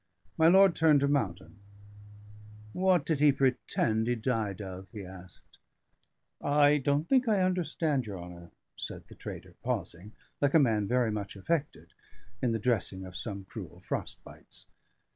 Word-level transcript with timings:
My 0.35 0.47
lord 0.47 0.75
turned 0.75 1.01
to 1.01 1.07
Mountain. 1.07 1.59
"What 2.73 3.05
did 3.05 3.19
he 3.19 3.31
pretend 3.31 4.07
he 4.07 4.15
died 4.15 4.59
of?" 4.59 4.87
he 4.91 5.05
asked. 5.05 5.59
"I 6.41 6.79
don't 6.79 7.07
think 7.07 7.27
I 7.27 7.43
understand 7.43 8.07
your 8.07 8.17
honour," 8.19 8.49
said 8.75 9.05
the 9.09 9.13
trader, 9.15 9.53
pausing, 9.61 10.13
like 10.41 10.55
a 10.55 10.59
man 10.59 10.87
very 10.87 11.11
much 11.11 11.35
affected, 11.35 11.93
in 12.41 12.51
the 12.51 12.57
dressing 12.57 13.05
of 13.05 13.15
some 13.15 13.45
cruel 13.45 13.79
frost 13.81 14.23
bites. 14.23 14.65